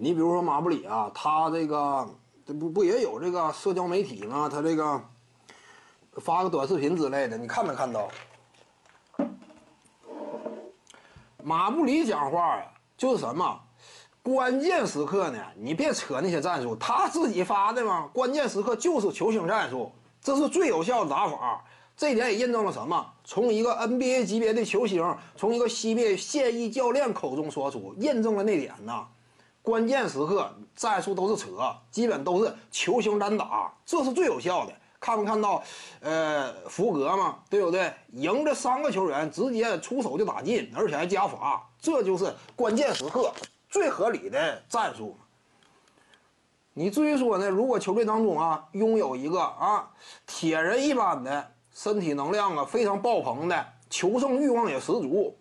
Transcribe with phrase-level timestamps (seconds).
[0.00, 2.08] 你比如说马布里啊，他这个
[2.46, 4.48] 这不不也有这个社交媒体吗？
[4.48, 5.02] 他这个
[6.20, 8.08] 发个短视频之类的，你看没看到？
[11.42, 12.64] 马布里讲话呀，
[12.96, 13.60] 就是什么？
[14.22, 18.08] 关键时刻呢，你别扯那些战术，他自己发的嘛。
[18.12, 19.90] 关键时刻就是球星战术，
[20.22, 21.64] 这是最有效的打法。
[21.96, 23.04] 这点也印证了什么？
[23.24, 29.04] 从一个 NBA 级别的球星，从一个 CBA 现役教练口中说出，印证了那点呢。
[29.68, 31.50] 关键时刻战术都是扯，
[31.90, 34.72] 基本都是球星单打，这是最有效的。
[34.98, 35.62] 看没看到？
[36.00, 37.92] 呃，福格嘛，对不对？
[38.12, 43.30] 赢着三个球员，直接出手就打进，而且还加罚，这就是关键时刻
[43.68, 45.14] 最合理的战术。
[46.72, 47.50] 你至于说呢？
[47.50, 49.90] 如果球队当中啊，拥有一个啊
[50.26, 51.52] 铁人一般的。
[51.74, 55.36] 身体能量啊，非常爆棚的，求胜欲望也十足，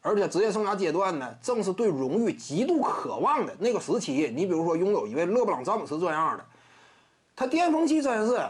[0.00, 4.32] 而且职业生涯阶段呢，正是对荣誉极度渴望的那个时期。
[4.34, 6.44] 你比如说，拥有一位勒布朗詹姆斯这样的，
[7.34, 8.40] 他巅峰期真是，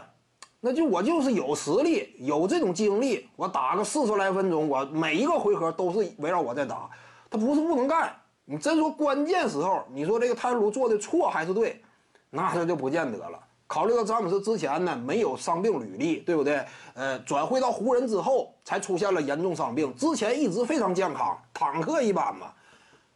[0.59, 6.89] 那就我就是有实力，有这种精力，我打个四十来分钟，我每一个回合都是围绕我在打。
[7.29, 11.81] 他不是不能干，你真说关键时候，你说这个泰卢做的错还是对，
[12.29, 13.39] 那他就不见得了。
[13.69, 16.65] 考虑到詹姆斯之前呢没有伤病履历，对不对？
[16.95, 22.47] 呃，转会到湖人之后才出现了严重伤病，之前一直非常健康，坦克一般嘛。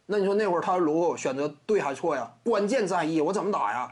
[0.06, 2.30] 那你说那会儿他如果选择对还错呀？
[2.44, 3.90] 关键战役我怎么打呀？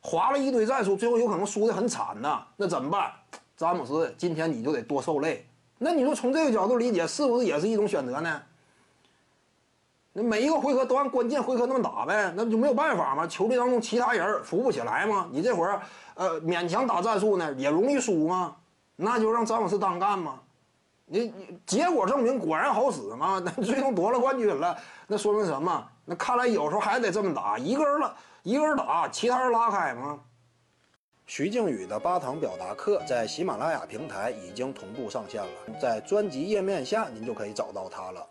[0.00, 2.46] 划了一堆战术，最后有可能输得很惨呐。
[2.56, 3.10] 那怎么办？
[3.56, 5.44] 詹姆斯今天你就得多受累。
[5.78, 8.40] 那你说从这个角度理解，是不是也是一种选择呢？
[10.16, 13.26] 那每一个回合都按关键回合那么打呗，那就没有办法嘛？
[13.26, 15.28] 球队当中其他人扶不起来嘛？
[15.32, 15.82] 你这会儿，
[16.14, 18.54] 呃，勉强打战术呢，也容易输嘛？
[18.94, 20.40] 那就让詹姆斯单干嘛？
[21.06, 23.42] 你你结果证明果然好使吗？
[23.44, 25.84] 那最终夺了冠军了，那说明什么？
[26.04, 30.20] 那看来有时候还得这么打，一个人了，一个人打，其他人拉开吗？
[31.26, 35.48] 徐静宇的八堂表达课在喜马拉雅平台已经同步上线了，
[35.80, 38.24] 在专辑页面下您就可以找到它了。